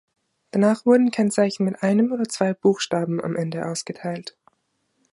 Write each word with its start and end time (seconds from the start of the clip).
Danach 0.49 0.87
wurden 0.87 1.11
Kennzeichen 1.11 1.63
mit 1.63 1.83
einem 1.83 2.11
oder 2.11 2.23
zwei 2.27 2.55
Buchstaben 2.55 3.23
am 3.23 3.35
Ende 3.35 3.67
ausgeteilt. 3.67 4.35